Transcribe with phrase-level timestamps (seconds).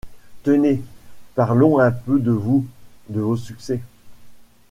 [0.41, 0.81] Tenez,
[1.35, 2.65] parlons un peu de vous,
[3.09, 3.81] de vos succès…